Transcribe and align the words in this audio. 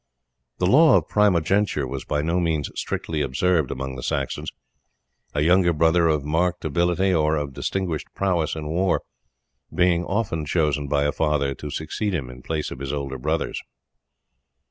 The 0.57 0.65
law 0.65 0.97
of 0.97 1.07
primogeniture 1.07 1.85
was 1.87 2.05
by 2.05 2.23
no 2.23 2.39
means 2.39 2.71
strictly 2.73 3.21
observed 3.21 3.69
among 3.69 3.95
the 3.95 4.01
Saxons, 4.01 4.49
a 5.35 5.41
younger 5.41 5.73
brother 5.73 6.07
of 6.07 6.25
marked 6.25 6.65
ability 6.65 7.13
or 7.13 7.35
of 7.35 7.53
distinguished 7.53 8.07
prowess 8.15 8.55
in 8.55 8.65
war 8.65 9.03
being 9.71 10.03
often 10.05 10.43
chosen 10.47 10.87
by 10.87 11.03
a 11.03 11.11
father 11.11 11.53
to 11.53 11.69
succeed 11.69 12.15
him 12.15 12.31
in 12.31 12.41
place 12.41 12.71
of 12.71 12.79
his 12.79 12.91
elder 12.91 13.19
brothers. 13.19 13.61